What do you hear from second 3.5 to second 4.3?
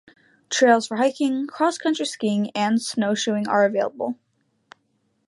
available.